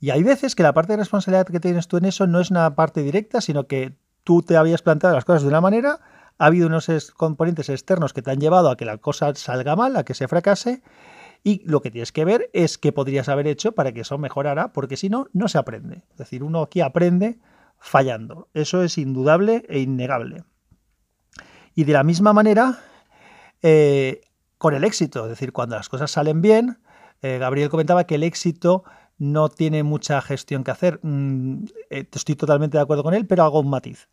Y 0.00 0.10
hay 0.10 0.22
veces 0.22 0.54
que 0.54 0.62
la 0.62 0.74
parte 0.74 0.92
de 0.92 0.98
responsabilidad 0.98 1.46
que 1.46 1.60
tienes 1.60 1.88
tú 1.88 1.96
en 1.96 2.04
eso 2.04 2.26
no 2.26 2.40
es 2.40 2.50
una 2.50 2.74
parte 2.76 3.02
directa, 3.02 3.40
sino 3.40 3.66
que 3.66 3.96
tú 4.22 4.42
te 4.42 4.56
habías 4.56 4.82
planteado 4.82 5.14
las 5.14 5.24
cosas 5.24 5.42
de 5.42 5.48
una 5.48 5.60
manera, 5.60 5.98
ha 6.38 6.46
habido 6.46 6.68
unos 6.68 6.88
componentes 7.16 7.68
externos 7.68 8.12
que 8.12 8.22
te 8.22 8.30
han 8.30 8.38
llevado 8.38 8.70
a 8.70 8.76
que 8.76 8.84
la 8.84 8.98
cosa 8.98 9.34
salga 9.34 9.74
mal, 9.74 9.96
a 9.96 10.04
que 10.04 10.14
se 10.14 10.28
fracase, 10.28 10.82
y 11.42 11.62
lo 11.64 11.82
que 11.82 11.90
tienes 11.90 12.12
que 12.12 12.24
ver 12.24 12.50
es 12.52 12.78
qué 12.78 12.92
podrías 12.92 13.28
haber 13.28 13.46
hecho 13.46 13.72
para 13.72 13.92
que 13.92 14.02
eso 14.02 14.18
mejorara, 14.18 14.72
porque 14.72 14.96
si 14.96 15.08
no, 15.08 15.28
no 15.32 15.48
se 15.48 15.58
aprende. 15.58 16.02
Es 16.12 16.18
decir, 16.18 16.42
uno 16.42 16.62
aquí 16.62 16.80
aprende 16.80 17.38
fallando. 17.78 18.48
Eso 18.54 18.82
es 18.82 18.98
indudable 18.98 19.64
e 19.68 19.80
innegable. 19.80 20.44
Y 21.74 21.84
de 21.84 21.92
la 21.92 22.02
misma 22.02 22.32
manera, 22.32 22.80
eh, 23.62 24.20
con 24.58 24.74
el 24.74 24.84
éxito, 24.84 25.24
es 25.24 25.30
decir, 25.30 25.52
cuando 25.52 25.76
las 25.76 25.88
cosas 25.88 26.10
salen 26.10 26.42
bien, 26.42 26.78
eh, 27.22 27.38
Gabriel 27.38 27.70
comentaba 27.70 28.04
que 28.04 28.16
el 28.16 28.22
éxito 28.22 28.84
no 29.18 29.48
tiene 29.48 29.82
mucha 29.82 30.20
gestión 30.20 30.64
que 30.64 30.70
hacer. 30.70 31.00
Mm, 31.02 31.64
eh, 31.90 32.08
estoy 32.12 32.36
totalmente 32.36 32.76
de 32.76 32.82
acuerdo 32.82 33.02
con 33.02 33.14
él, 33.14 33.26
pero 33.26 33.44
hago 33.44 33.60
un 33.60 33.70
matiz. 33.70 34.08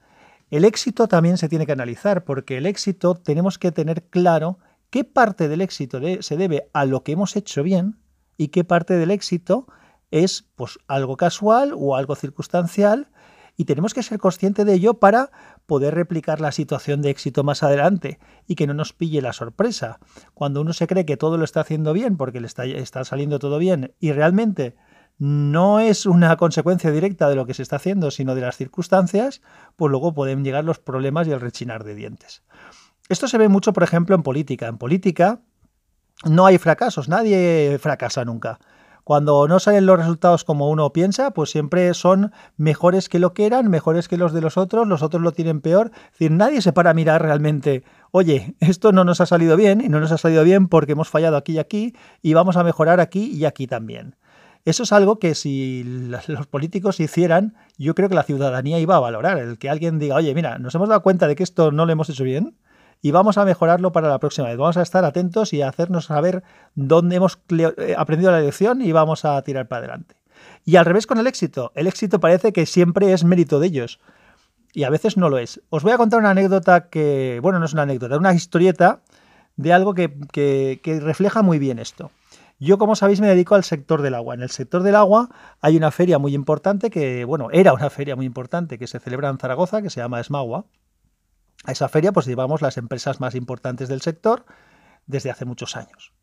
El 0.52 0.66
éxito 0.66 1.08
también 1.08 1.38
se 1.38 1.50
tiene 1.50 1.66
que 1.66 1.72
analizar, 1.72 2.24
porque 2.24 2.58
el 2.58 2.66
éxito 2.66 3.16
tenemos 3.16 3.58
que 3.58 3.72
tener 3.72 4.04
claro 4.10 4.60
qué 4.90 5.04
parte 5.04 5.48
del 5.48 5.62
éxito 5.62 6.00
se 6.20 6.38
debe 6.38 6.70
a 6.74 6.86
lo 6.86 7.04
que 7.04 7.14
hemos 7.14 7.36
hecho 7.36 7.64
bien 7.64 8.00
y 8.38 8.50
qué 8.50 8.64
parte 8.64 8.94
del 8.96 9.12
éxito 9.12 9.68
es 10.12 10.46
pues, 10.56 10.78
algo 10.88 11.18
casual 11.18 11.74
o 11.76 11.96
algo 11.96 12.16
circunstancial 12.16 13.10
y 13.58 13.66
tenemos 13.66 13.94
que 13.94 14.04
ser 14.04 14.20
conscientes 14.20 14.66
de 14.66 14.74
ello 14.74 14.96
para 14.96 15.32
poder 15.66 15.96
replicar 15.96 16.42
la 16.42 16.52
situación 16.52 17.02
de 17.02 17.10
éxito 17.10 17.44
más 17.44 17.64
adelante 17.64 18.20
y 18.48 18.56
que 18.56 18.68
no 18.68 18.74
nos 18.74 18.94
pille 18.94 19.22
la 19.22 19.34
sorpresa. 19.34 20.00
Cuando 20.34 20.62
uno 20.62 20.74
se 20.74 20.88
cree 20.88 21.06
que 21.06 21.18
todo 21.18 21.38
lo 21.38 21.44
está 21.46 21.62
haciendo 21.62 21.94
bien 21.94 22.18
porque 22.18 22.42
le 22.42 22.48
está, 22.48 22.66
está 22.66 23.04
saliendo 23.06 23.40
todo 23.40 23.58
bien 23.58 23.94
y 24.00 24.12
realmente 24.12 24.76
no 25.18 25.80
es 25.80 26.06
una 26.06 26.36
consecuencia 26.36 26.92
directa 26.92 27.30
de 27.30 27.36
lo 27.36 27.46
que 27.46 27.54
se 27.54 27.64
está 27.64 27.78
haciendo, 27.78 28.12
sino 28.12 28.36
de 28.36 28.42
las 28.42 28.58
circunstancias, 28.58 29.42
pues 29.76 29.90
luego 29.90 30.14
pueden 30.14 30.44
llegar 30.44 30.66
los 30.66 30.80
problemas 30.80 31.28
y 31.28 31.32
el 31.32 31.40
rechinar 31.40 31.86
de 31.86 31.96
dientes. 31.96 32.44
Esto 33.08 33.28
se 33.28 33.38
ve 33.38 33.48
mucho, 33.48 33.72
por 33.72 33.84
ejemplo, 33.84 34.16
en 34.16 34.24
política. 34.24 34.68
En 34.68 34.78
política 34.78 35.40
no 36.26 36.46
hay 36.46 36.58
fracasos, 36.58 37.08
nadie 37.08 37.78
fracasa 37.80 38.26
nunca. 38.26 38.60
Cuando 39.06 39.48
no 39.48 39.60
salen 39.60 39.86
los 39.86 40.00
resultados 40.00 40.44
como 40.44 40.68
uno 40.68 40.92
piensa, 40.92 41.30
pues 41.30 41.52
siempre 41.52 41.94
son 41.94 42.32
mejores 42.58 43.08
que 43.08 43.20
lo 43.20 43.36
que 43.36 43.46
eran, 43.46 43.70
mejores 43.70 44.08
que 44.08 44.18
los 44.18 44.34
de 44.34 44.42
los 44.42 44.58
otros, 44.58 44.88
los 44.88 45.04
otros 45.04 45.22
lo 45.22 45.32
tienen 45.32 45.62
peor. 45.62 45.92
Es 46.06 46.12
decir, 46.14 46.32
nadie 46.32 46.60
se 46.64 46.74
para 46.74 46.90
a 46.90 46.94
mirar 46.96 47.22
realmente, 47.22 47.84
oye, 48.10 48.56
esto 48.62 48.92
no 48.94 49.04
nos 49.04 49.22
ha 49.22 49.28
salido 49.28 49.58
bien 49.58 49.80
y 49.80 49.90
no 49.90 50.00
nos 50.00 50.12
ha 50.12 50.18
salido 50.18 50.44
bien 50.44 50.68
porque 50.68 50.94
hemos 50.94 51.08
fallado 51.08 51.38
aquí 51.38 51.54
y 51.54 51.60
aquí 51.60 51.94
y 52.24 52.34
vamos 52.34 52.58
a 52.58 52.64
mejorar 52.64 53.00
aquí 53.00 53.32
y 53.32 53.46
aquí 53.46 53.68
también. 53.68 54.16
Eso 54.66 54.82
es 54.82 54.92
algo 54.92 55.20
que 55.20 55.36
si 55.36 55.84
los 56.28 56.48
políticos 56.48 57.00
hicieran, 57.00 57.54
yo 57.78 57.94
creo 57.94 58.10
que 58.10 58.16
la 58.16 58.24
ciudadanía 58.24 58.80
iba 58.80 58.96
a 58.96 59.00
valorar. 59.00 59.38
El 59.38 59.60
que 59.60 59.70
alguien 59.70 60.00
diga, 60.00 60.16
oye, 60.16 60.34
mira, 60.34 60.58
nos 60.58 60.74
hemos 60.74 60.90
dado 60.90 61.04
cuenta 61.04 61.28
de 61.28 61.36
que 61.36 61.44
esto 61.44 61.72
no 61.72 61.86
lo 61.86 61.92
hemos 61.92 62.10
hecho 62.10 62.24
bien, 62.24 62.56
y 63.02 63.12
vamos 63.12 63.38
a 63.38 63.46
mejorarlo 63.46 63.92
para 63.92 64.10
la 64.10 64.20
próxima 64.20 64.48
vez. 64.48 64.58
Vamos 64.58 64.78
a 64.78 64.82
estar 64.82 65.06
atentos 65.06 65.54
y 65.54 65.62
a 65.62 65.70
hacernos 65.70 66.06
saber 66.06 66.44
dónde 66.74 67.18
hemos 67.18 67.40
eh, 67.50 67.96
aprendido 67.98 68.32
la 68.32 68.40
lección 68.40 68.82
y 68.82 68.92
vamos 68.92 69.26
a 69.26 69.42
tirar 69.44 69.68
para 69.68 69.80
adelante. 69.80 70.16
Y 70.64 70.76
al 70.78 70.86
revés 70.86 71.08
con 71.08 71.20
el 71.20 71.28
éxito. 71.28 71.72
El 71.76 71.88
éxito 71.88 72.20
parece 72.20 72.52
que 72.52 72.66
siempre 72.66 73.14
es 73.14 73.24
mérito 73.24 73.60
de 73.60 73.68
ellos. 73.68 74.00
Y 74.74 74.84
a 74.84 74.90
veces 74.90 75.16
no 75.16 75.30
lo 75.30 75.38
es. 75.38 75.62
Os 75.70 75.84
voy 75.84 75.94
a 75.94 75.98
contar 75.98 76.20
una 76.20 76.32
anécdota 76.32 76.90
que, 76.90 77.40
bueno, 77.42 77.60
no 77.60 77.66
es 77.66 77.74
una 77.74 77.84
anécdota, 77.84 78.18
una 78.18 78.34
historieta 78.34 79.02
de 79.56 79.72
algo 79.72 79.94
que, 79.94 80.12
que 80.34 81.00
refleja 81.02 81.44
muy 81.44 81.60
bien 81.60 81.80
esto. 81.80 82.12
Yo, 82.60 82.78
como 82.78 82.96
sabéis, 82.96 83.20
me 83.20 83.28
dedico 83.28 83.56
al 83.56 83.64
sector 83.64 84.02
del 84.02 84.16
agua. 84.16 84.34
En 84.34 84.42
el 84.42 84.50
sector 84.50 84.82
del 84.82 84.96
agua 84.96 85.30
hay 85.62 85.76
una 85.76 85.92
feria 85.92 86.20
muy 86.20 86.34
importante 86.34 86.90
que, 86.90 87.26
bueno, 87.26 87.50
era 87.52 87.74
una 87.74 87.90
feria 87.90 88.16
muy 88.16 88.26
importante 88.26 88.80
que 88.80 88.88
se 88.88 89.00
celebra 89.00 89.30
en 89.30 89.38
Zaragoza, 89.38 89.82
que 89.82 89.90
se 89.90 90.00
llama 90.00 90.22
Esmagua. 90.22 90.66
A 91.66 91.72
esa 91.72 91.90
feria 91.90 92.12
pues 92.12 92.26
llevamos 92.26 92.62
las 92.62 92.78
empresas 92.78 93.20
más 93.20 93.36
importantes 93.36 93.90
del 93.90 94.02
sector 94.02 94.46
desde 95.08 95.32
hace 95.32 95.46
muchos 95.46 95.76
años. 95.76 96.14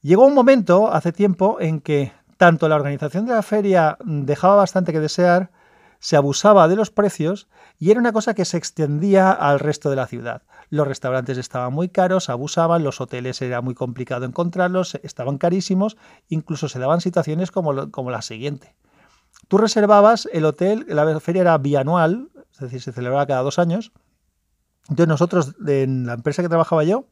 Llegó 0.00 0.24
un 0.24 0.34
momento, 0.34 0.92
hace 0.92 1.12
tiempo, 1.12 1.58
en 1.60 1.80
que 1.80 2.12
tanto 2.36 2.68
la 2.68 2.76
organización 2.76 3.26
de 3.26 3.34
la 3.34 3.42
feria 3.42 3.98
dejaba 4.04 4.56
bastante 4.56 4.92
que 4.92 5.00
desear, 5.00 5.50
se 5.98 6.16
abusaba 6.16 6.66
de 6.68 6.76
los 6.76 6.90
precios 6.90 7.48
y 7.78 7.90
era 7.90 8.00
una 8.00 8.12
cosa 8.12 8.32
que 8.32 8.46
se 8.46 8.56
extendía 8.56 9.30
al 9.30 9.60
resto 9.60 9.90
de 9.90 9.96
la 9.96 10.06
ciudad. 10.06 10.42
Los 10.70 10.88
restaurantes 10.88 11.36
estaban 11.36 11.74
muy 11.74 11.90
caros, 11.90 12.30
abusaban, 12.30 12.82
los 12.82 13.00
hoteles 13.02 13.42
era 13.42 13.60
muy 13.60 13.74
complicado 13.74 14.24
encontrarlos, 14.24 14.94
estaban 15.02 15.36
carísimos, 15.36 15.98
incluso 16.28 16.68
se 16.70 16.78
daban 16.78 17.02
situaciones 17.02 17.50
como, 17.50 17.90
como 17.90 18.10
la 18.10 18.22
siguiente. 18.22 18.74
Tú 19.48 19.58
reservabas 19.58 20.26
el 20.32 20.46
hotel, 20.46 20.86
la 20.88 21.20
feria 21.20 21.42
era 21.42 21.58
bianual, 21.58 22.30
es 22.52 22.60
decir, 22.60 22.80
se 22.80 22.92
celebraba 22.92 23.26
cada 23.26 23.42
dos 23.42 23.58
años, 23.58 23.92
entonces 24.88 25.08
nosotros, 25.08 25.54
en 25.66 26.06
la 26.06 26.14
empresa 26.14 26.42
que 26.42 26.48
trabajaba 26.48 26.84
yo, 26.84 27.06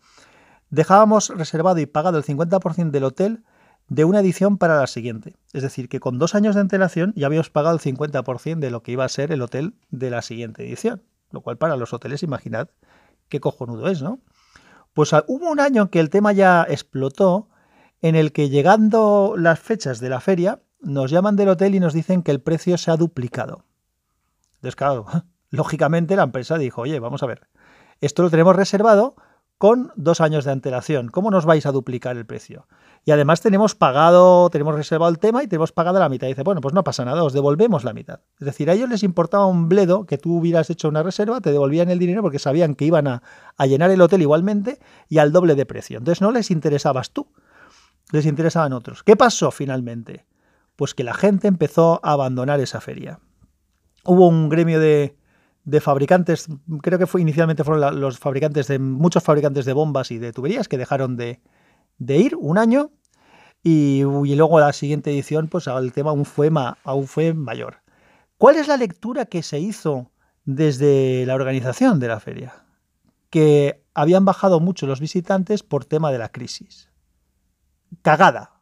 dejábamos 0.71 1.31
reservado 1.31 1.79
y 1.79 1.87
pagado 1.87 2.19
el 2.19 2.25
50% 2.25 2.91
del 2.91 3.05
hotel 3.05 3.45
de 3.89 4.05
una 4.05 4.21
edición 4.21 4.59
para 4.59 4.79
la 4.79 4.87
siguiente. 4.87 5.37
Es 5.53 5.63
decir, 5.63 5.89
que 5.89 6.01
con 6.01 6.19
dos 6.19 6.35
años 6.35 6.55
de 6.55 6.61
antelación 6.61 7.13
ya 7.17 7.27
habíamos 7.27 7.51
pagado 7.51 7.75
el 7.75 7.81
50% 7.81 8.59
de 8.59 8.71
lo 8.71 8.83
que 8.83 8.93
iba 8.93 9.05
a 9.05 9.09
ser 9.09 9.33
el 9.33 9.43
hotel 9.43 9.75
de 9.91 10.11
la 10.11 10.23
siguiente 10.23 10.67
edición. 10.67 11.03
Lo 11.31 11.41
cual 11.41 11.57
para 11.57 11.77
los 11.77 11.93
hoteles, 11.93 12.23
imaginad 12.23 12.69
qué 13.29 13.41
cojonudo 13.41 13.89
es, 13.89 14.03
¿no? 14.03 14.21
Pues 14.95 15.13
ah, 15.13 15.25
hubo 15.29 15.51
un 15.51 15.61
año 15.61 15.83
en 15.83 15.89
que 15.89 16.01
el 16.01 16.11
tema 16.11 16.33
ya 16.33 16.67
explotó, 16.69 17.49
en 18.01 18.15
el 18.15 18.33
que 18.33 18.49
llegando 18.49 19.35
las 19.37 19.59
fechas 19.59 20.01
de 20.01 20.09
la 20.09 20.21
feria, 20.21 20.61
nos 20.81 21.11
llaman 21.11 21.37
del 21.37 21.49
hotel 21.49 21.75
y 21.75 21.81
nos 21.81 21.93
dicen 21.93 22.23
que 22.23 22.31
el 22.31 22.41
precio 22.41 22.79
se 22.79 22.91
ha 22.91 22.97
duplicado. 22.97 23.65
Entonces, 24.57 24.77
claro, 24.77 25.07
lógicamente 25.51 26.17
la 26.17 26.25
empresa 26.25 26.59
dijo, 26.59 26.83
oye, 26.83 26.99
vamos 27.01 27.23
a 27.23 27.27
ver, 27.27 27.49
esto 28.00 28.23
lo 28.23 28.31
tenemos 28.31 28.57
reservado 28.57 29.17
con 29.59 29.90
dos 29.97 30.21
años 30.21 30.45
de 30.45 30.52
antelación. 30.52 31.09
¿Cómo 31.09 31.33
nos 31.33 31.45
vais 31.45 31.67
a 31.67 31.73
duplicar 31.73 32.17
el 32.17 32.25
precio? 32.25 32.69
Y 33.05 33.11
además 33.11 33.40
tenemos 33.40 33.75
pagado, 33.75 34.50
tenemos 34.50 34.75
reservado 34.76 35.11
el 35.11 35.19
tema 35.19 35.43
y 35.43 35.49
tenemos 35.49 35.73
pagado 35.73 35.99
la 35.99 36.09
mitad. 36.09 36.28
Y 36.28 36.31
dice, 36.31 36.45
bueno, 36.45 36.61
pues 36.61 36.75
no 36.75 36.85
pasa 36.85 37.05
nada, 37.05 37.25
os 37.25 37.33
devolvemos 37.33 37.83
la 37.83 37.93
mitad. 37.93 38.21
Es 38.38 38.47
decir, 38.47 38.71
a 38.71 38.75
ellos 38.75 38.88
les 38.88 39.02
importaba 39.02 39.47
un 39.47 39.69
bledo 39.69 40.07
que 40.07 40.17
tú 40.17 40.38
hubieras 40.38 40.71
hecho 40.71 40.88
una 40.88 41.02
reserva, 41.02 41.40
te 41.40 41.50
devolvían 41.50 41.90
el 41.90 41.99
dinero 41.99 42.23
porque 42.23 42.38
sabían 42.38 42.76
que 42.76 42.85
iban 42.85 43.09
a, 43.09 43.23
a 43.57 43.67
llenar 43.67 43.90
el 43.90 44.00
hotel 44.00 44.23
igualmente 44.23 44.78
y 45.09 45.19
al 45.19 45.33
doble 45.33 45.57
de 45.57 45.67
precio. 45.67 45.99
Entonces 45.99 46.23
no 46.23 46.31
les 46.31 46.52
interesabas 46.52 47.11
tú, 47.11 47.33
les 48.12 48.26
interesaban 48.26 48.73
otros. 48.73 49.02
¿Qué 49.02 49.17
pasó 49.17 49.50
finalmente? 49.50 50.25
Pues 50.76 50.95
que 50.95 51.02
la 51.02 51.14
gente 51.14 51.49
empezó 51.49 51.99
a 52.05 52.12
abandonar 52.12 52.61
esa 52.61 52.81
feria. 52.81 53.19
Hubo 54.05 54.28
un 54.28 54.49
gremio 54.49 54.78
de, 54.78 55.18
de 55.69 55.83
fabricantes, 55.83 56.49
creo 56.81 56.99
que 56.99 57.07
fue 57.07 57.21
inicialmente 57.21 57.63
fueron 57.63 58.01
los 58.01 58.19
fabricantes 58.19 58.69
de 58.69 58.79
muchos 58.79 59.23
fabricantes 59.23 59.67
de 59.67 59.75
bombas 59.75 60.11
y 60.11 60.17
de 60.17 60.33
tuberías 60.33 60.67
que 60.67 60.79
dejaron 60.79 61.19
de, 61.19 61.41
ir 61.99 62.37
un 62.37 62.57
año 62.57 62.91
y, 63.63 64.03
luego 64.03 64.61
la 64.61 64.73
siguiente 64.73 65.11
edición 65.11 65.49
pues 65.49 65.67
el 65.67 65.93
tema 65.93 66.11
aún 66.11 66.25
fue, 66.25 66.51
aún 66.85 67.07
fue 67.07 67.35
mayor. 67.35 67.83
¿Cuál 68.39 68.57
es 68.57 68.67
la 68.67 68.79
lectura 68.79 69.27
que 69.27 69.43
se 69.43 69.59
hizo 69.61 70.11
desde 70.47 71.27
la 71.27 71.35
organización 71.35 72.01
de 72.01 72.09
la 72.09 72.21
feria? 72.21 72.65
Que 73.29 73.85
habían 73.93 74.25
bajado 74.25 74.61
mucho 74.61 74.87
los 74.87 75.01
visitantes 75.01 75.63
por 75.63 75.85
tema 75.85 76.11
de 76.11 76.19
la 76.19 76.31
crisis. 76.31 76.89
Cagada, 78.01 78.58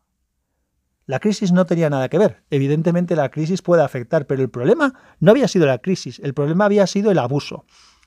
la 1.07 1.21
crisis 1.21 1.53
no 1.53 1.67
tenía 1.67 1.89
nada 1.89 2.09
que 2.09 2.19
ver. 2.19 2.43
Evidentemente 2.51 3.17
la 3.17 3.31
crisis 3.31 3.63
puede 3.63 3.83
afectar, 3.83 4.27
pero 4.27 4.43
el 4.43 4.51
problema 4.51 4.93
no 5.21 5.31
había 5.31 5.49
sido 5.49 5.67
la 5.67 5.79
crisis, 5.79 6.19
el 6.19 6.35
problema 6.35 6.65
había 6.65 6.87
sido 6.87 7.11
el 7.11 7.19
abuso. 7.19 7.65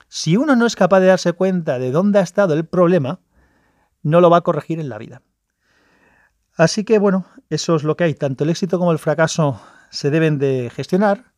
Si 0.10 0.38
uno 0.38 0.56
no 0.56 0.66
es 0.66 0.76
capaz 0.76 1.00
de 1.00 1.08
darse 1.08 1.34
cuenta 1.34 1.80
de 1.80 1.92
dónde 1.92 2.20
ha 2.20 2.24
estado 2.24 2.54
el 2.54 2.66
problema, 2.66 3.22
no 4.04 4.22
lo 4.22 4.30
va 4.30 4.38
a 4.38 4.42
corregir 4.42 4.80
en 4.80 4.90
la 4.90 4.98
vida. 4.98 5.22
Así 6.58 6.84
que 6.84 7.00
bueno, 7.00 7.26
eso 7.50 7.76
es 7.76 7.84
lo 7.84 7.96
que 7.96 8.04
hay. 8.04 8.16
Tanto 8.16 8.44
el 8.44 8.50
éxito 8.50 8.80
como 8.80 8.92
el 8.92 9.00
fracaso 9.00 9.62
se 9.92 10.10
deben 10.10 10.38
de 10.38 10.70
gestionar 10.76 11.32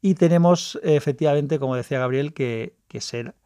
y 0.00 0.14
tenemos 0.14 0.80
efectivamente, 0.82 1.60
como 1.60 1.76
decía 1.76 2.00
Gabriel, 2.00 2.34
que, 2.34 2.76
ser 2.98 3.36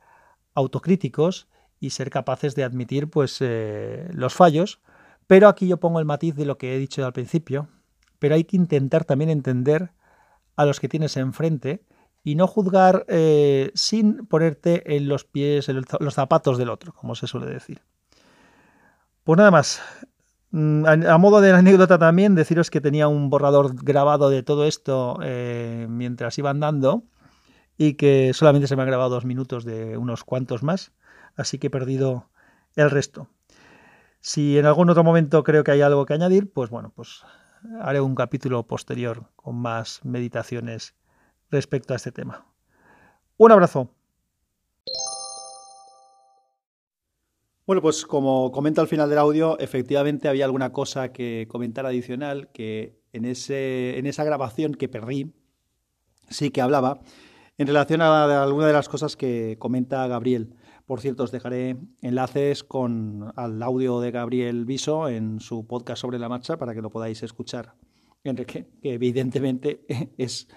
autocríticos 0.55 1.49
y 1.81 1.91
ser 1.91 2.09
capaces 2.09 2.55
de 2.55 2.65
admitir 2.65 3.11
pues, 3.11 3.39
eh, 3.41 4.09
los 4.13 4.33
fallos 4.33 4.81
pero 5.27 5.49
aquí 5.49 5.69
yo 5.69 5.79
pongo 5.79 5.99
el 5.99 6.05
matiz 6.05 6.35
de 6.35 6.47
lo 6.47 6.59
que 6.59 6.75
he 6.75 6.79
dicho 6.79 7.05
al 7.05 7.13
principio, 7.13 7.69
pero 8.19 8.35
hay 8.35 8.45
que 8.45 8.57
intentar 8.57 9.05
también 9.05 9.31
entender 9.31 9.93
a 10.57 10.65
los 10.65 10.81
que 10.81 10.89
tienes 10.89 11.17
enfrente 11.17 11.85
y 12.25 12.35
no 12.37 12.47
juzgar 12.47 13.05
eh, 13.09 13.73
sin 13.75 14.27
ponerte 14.27 14.97
en 14.97 15.09
los 15.09 15.25
pies, 15.25 15.69
en 15.69 15.85
los 16.01 16.15
zapatos 16.15 16.59
del 16.59 16.71
otro, 16.71 16.93
como 16.93 17.15
se 17.15 17.27
suele 17.27 17.47
decir. 17.47 17.83
Pues 19.25 19.37
nada 19.37 19.51
más. 19.51 19.81
Mm, 20.51 20.85
a, 20.87 21.19
modo 21.19 21.41
de 21.41 21.51
anécdota 21.51 21.99
también, 21.99 22.35
deciros 22.35 22.71
que 22.71 22.81
tenía 22.81 23.09
un 23.09 23.31
borrador 23.31 23.75
grabado 23.75 24.29
de 24.29 24.43
todo 24.43 24.67
esto 24.67 25.19
eh, 25.23 25.87
mientras 25.89 26.37
iba 26.39 26.51
andando 26.51 27.05
y 27.79 27.95
que 27.95 28.33
solamente 28.35 28.69
se 28.69 28.77
me 28.77 28.83
han 28.83 28.89
grabado 28.89 29.11
dos 29.11 29.25
minutos 29.25 29.65
de 29.65 29.97
unos 29.97 30.25
cuantos 30.25 30.63
más, 30.63 30.93
así 31.37 31.59
que 31.59 31.69
he 31.69 31.71
perdido 31.71 32.29
el 32.77 32.91
resto. 32.91 33.29
Si 34.25 34.57
en 34.57 34.67
algún 34.67 34.89
otro 34.89 35.03
momento 35.03 35.43
creo 35.43 35.65
que 35.65 35.73
hay 35.73 35.81
algo 35.81 36.07
que 36.07 36.15
añadir, 36.15 36.53
pues 36.53 36.71
bueno, 36.71 36.93
pues 36.95 37.25
haré 37.81 38.01
un 38.01 38.15
capítulo 38.15 38.65
posterior 38.69 39.29
con 39.35 39.57
más 39.57 40.01
meditaciones 40.05 40.95
respecto 41.51 41.93
a 41.93 41.97
este 41.97 42.13
tema. 42.13 42.47
Un 43.37 43.51
abrazo. 43.51 43.91
Bueno, 47.67 47.83
pues 47.83 48.07
como 48.07 48.53
comento 48.53 48.81
al 48.81 48.87
final 48.87 49.11
del 49.11 49.19
audio, 49.19 49.59
efectivamente 49.59 50.29
había 50.29 50.45
alguna 50.45 50.73
cosa 50.73 51.13
que 51.13 51.49
comentar 51.51 51.85
adicional 51.85 52.49
que 52.53 53.01
en, 53.13 53.25
ese, 53.25 53.99
en 53.99 54.07
esa 54.07 54.23
grabación 54.23 54.75
que 54.75 54.89
perdí 54.89 55.35
sí 56.31 56.51
que 56.51 56.61
hablaba 56.63 57.01
en 57.59 57.67
relación 57.67 58.01
a 58.01 58.43
alguna 58.45 58.69
de 58.69 58.73
las 58.73 58.89
cosas 58.89 59.17
que 59.17 59.57
comenta 59.59 60.07
Gabriel. 60.07 60.55
Por 60.87 61.01
cierto, 61.01 61.23
os 61.25 61.33
dejaré 61.33 61.77
enlaces 62.01 62.65
con 62.65 63.33
al 63.37 63.63
audio 63.63 64.01
de 64.01 64.11
Gabriel 64.11 64.65
Viso 64.65 65.09
en 65.09 65.41
su 65.41 65.67
podcast 65.67 66.03
sobre 66.03 66.19
la 66.19 66.29
marcha 66.29 66.57
para 66.57 66.75
que 66.75 66.83
lo 66.83 66.91
podáis 66.91 67.23
escuchar. 67.23 67.75
Enrique, 68.25 68.69
que 68.81 68.95
evidentemente 68.95 69.85
es 70.19 70.49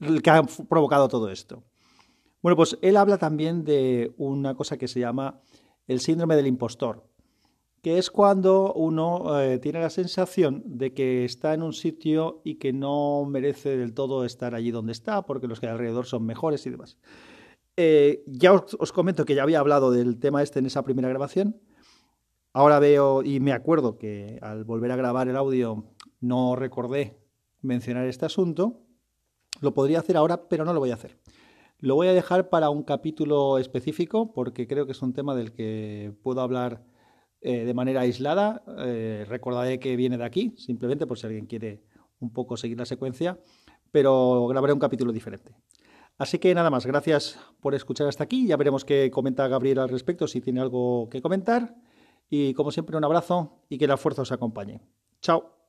el 0.00 0.22
que 0.22 0.30
ha 0.30 0.42
provocado 0.42 1.08
todo 1.08 1.30
esto. 1.30 1.64
Bueno, 2.42 2.56
pues 2.56 2.76
él 2.82 2.96
habla 2.96 3.18
también 3.18 3.64
de 3.64 4.14
una 4.16 4.54
cosa 4.54 4.76
que 4.76 4.88
se 4.88 5.00
llama 5.00 5.40
el 5.86 6.00
síndrome 6.00 6.34
del 6.34 6.48
impostor, 6.48 7.08
que 7.82 7.98
es 7.98 8.10
cuando 8.10 8.72
uno 8.74 9.40
eh, 9.40 9.58
tiene 9.58 9.80
la 9.80 9.90
sensación 9.90 10.62
de 10.64 10.92
que 10.92 11.24
está 11.24 11.54
en 11.54 11.62
un 11.62 11.72
sitio 11.72 12.40
y 12.44 12.56
que 12.56 12.72
no 12.72 13.24
merece 13.26 13.76
del 13.76 13.94
todo 13.94 14.24
estar 14.24 14.54
allí 14.54 14.70
donde 14.70 14.92
está, 14.92 15.22
porque 15.22 15.46
los 15.46 15.60
que 15.60 15.66
hay 15.66 15.72
alrededor 15.72 16.06
son 16.06 16.24
mejores 16.24 16.66
y 16.66 16.70
demás. 16.70 16.98
Eh, 17.76 18.22
ya 18.26 18.52
os, 18.52 18.92
comento 18.92 19.24
que 19.24 19.34
ya 19.34 19.42
había 19.42 19.60
hablado 19.60 19.90
del 19.90 20.18
tema 20.18 20.42
este 20.42 20.58
en 20.58 20.66
esa 20.66 20.82
primera 20.82 21.08
grabación. 21.08 21.60
Ahora 22.52 22.78
veo 22.78 23.22
y 23.22 23.40
me 23.40 23.52
acuerdo 23.52 23.96
que 23.96 24.38
al 24.42 24.64
volver 24.64 24.92
a 24.92 24.96
grabar 24.96 25.28
el 25.28 25.36
audio 25.36 25.94
no 26.20 26.54
recordé 26.54 27.18
mencionar 27.62 28.06
este 28.06 28.26
asunto. 28.26 28.82
Lo 29.60 29.72
podría 29.72 30.00
hacer 30.00 30.16
ahora, 30.16 30.48
pero 30.48 30.64
no 30.64 30.74
lo 30.74 30.80
voy 30.80 30.90
a 30.90 30.94
hacer. 30.94 31.18
Lo 31.78 31.94
voy 31.94 32.08
a 32.08 32.12
dejar 32.12 32.50
para 32.50 32.70
un 32.70 32.82
capítulo 32.82 33.58
específico 33.58 34.32
porque 34.32 34.66
creo 34.66 34.86
que 34.86 34.92
es 34.92 35.02
un 35.02 35.14
tema 35.14 35.34
del 35.34 35.52
que 35.52 36.14
puedo 36.22 36.40
hablar 36.42 36.84
eh, 37.40 37.64
de 37.64 37.74
manera 37.74 38.02
aislada. 38.02 38.62
Eh, 38.78 39.24
recordaré 39.28 39.80
que 39.80 39.96
viene 39.96 40.18
de 40.18 40.24
aquí, 40.24 40.54
simplemente 40.58 41.06
por 41.06 41.18
si 41.18 41.26
alguien 41.26 41.46
quiere 41.46 41.82
un 42.20 42.32
poco 42.32 42.56
seguir 42.56 42.78
la 42.78 42.84
secuencia, 42.84 43.40
pero 43.90 44.46
grabaré 44.46 44.72
un 44.72 44.78
capítulo 44.78 45.10
diferente. 45.10 45.52
Así 46.18 46.38
que 46.38 46.54
nada 46.54 46.70
más, 46.70 46.86
gracias 46.86 47.38
por 47.60 47.74
escuchar 47.74 48.06
hasta 48.08 48.24
aquí. 48.24 48.46
Ya 48.46 48.56
veremos 48.56 48.84
qué 48.84 49.10
comenta 49.10 49.48
Gabriel 49.48 49.78
al 49.78 49.88
respecto, 49.88 50.26
si 50.26 50.40
tiene 50.40 50.60
algo 50.60 51.08
que 51.10 51.22
comentar. 51.22 51.74
Y 52.30 52.54
como 52.54 52.70
siempre, 52.70 52.96
un 52.96 53.04
abrazo 53.04 53.64
y 53.68 53.78
que 53.78 53.86
la 53.86 53.96
fuerza 53.96 54.22
os 54.22 54.32
acompañe. 54.32 54.80
Chao. 55.20 55.61